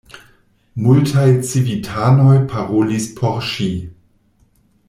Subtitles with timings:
[0.85, 3.71] Multaj civitanoj parolis por ŝi.